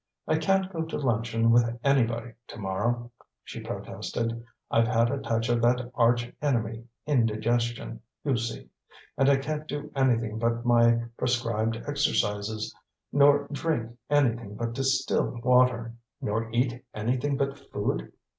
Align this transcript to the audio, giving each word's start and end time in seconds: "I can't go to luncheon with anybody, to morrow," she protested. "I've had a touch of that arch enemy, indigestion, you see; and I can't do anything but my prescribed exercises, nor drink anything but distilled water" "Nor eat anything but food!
"I 0.27 0.39
can't 0.39 0.73
go 0.73 0.81
to 0.81 0.97
luncheon 0.97 1.51
with 1.51 1.77
anybody, 1.83 2.33
to 2.47 2.57
morrow," 2.59 3.11
she 3.43 3.59
protested. 3.59 4.43
"I've 4.71 4.87
had 4.87 5.11
a 5.11 5.19
touch 5.19 5.47
of 5.47 5.61
that 5.61 5.91
arch 5.93 6.33
enemy, 6.41 6.85
indigestion, 7.05 7.99
you 8.23 8.35
see; 8.35 8.71
and 9.15 9.29
I 9.29 9.37
can't 9.37 9.67
do 9.67 9.91
anything 9.95 10.39
but 10.39 10.65
my 10.65 11.03
prescribed 11.17 11.75
exercises, 11.85 12.73
nor 13.13 13.47
drink 13.51 13.95
anything 14.09 14.55
but 14.55 14.73
distilled 14.73 15.43
water" 15.43 15.93
"Nor 16.19 16.49
eat 16.51 16.83
anything 16.95 17.37
but 17.37 17.59
food! 17.71 18.11